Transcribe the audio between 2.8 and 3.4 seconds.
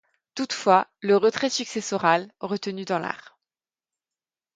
dans l'art.